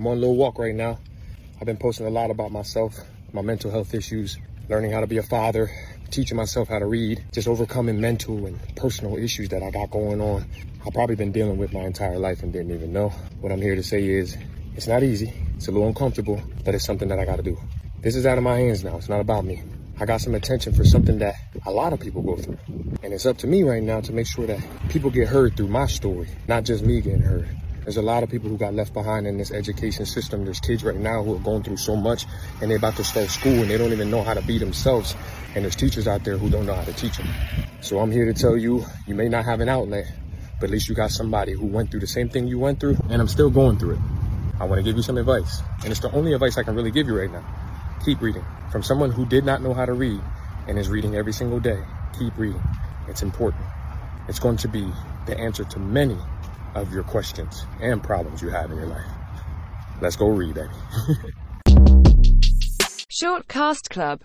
[0.00, 0.98] I'm on a little walk right now.
[1.60, 2.98] I've been posting a lot about myself,
[3.34, 4.38] my mental health issues,
[4.70, 5.70] learning how to be a father,
[6.10, 10.22] teaching myself how to read, just overcoming mental and personal issues that I got going
[10.22, 10.46] on.
[10.86, 13.10] I've probably been dealing with my entire life and didn't even know.
[13.42, 14.38] What I'm here to say is
[14.74, 15.34] it's not easy.
[15.56, 17.58] It's a little uncomfortable, but it's something that I got to do.
[18.00, 18.96] This is out of my hands now.
[18.96, 19.62] It's not about me.
[20.00, 21.34] I got some attention for something that
[21.66, 22.56] a lot of people go through.
[23.02, 25.68] And it's up to me right now to make sure that people get heard through
[25.68, 27.54] my story, not just me getting heard.
[27.82, 30.44] There's a lot of people who got left behind in this education system.
[30.44, 32.26] There's kids right now who are going through so much
[32.60, 35.14] and they're about to start school and they don't even know how to be themselves.
[35.54, 37.28] And there's teachers out there who don't know how to teach them.
[37.80, 40.12] So I'm here to tell you, you may not have an outlet,
[40.60, 42.98] but at least you got somebody who went through the same thing you went through
[43.08, 44.00] and I'm still going through it.
[44.60, 45.62] I want to give you some advice.
[45.82, 47.44] And it's the only advice I can really give you right now.
[48.04, 48.44] Keep reading.
[48.70, 50.20] From someone who did not know how to read
[50.68, 51.82] and is reading every single day,
[52.18, 52.62] keep reading.
[53.08, 53.64] It's important.
[54.28, 54.86] It's going to be
[55.24, 56.18] the answer to many
[56.74, 59.06] of your questions and problems you have in your life.
[60.00, 60.68] Let's go read, baby.
[63.08, 64.18] Short Cast Club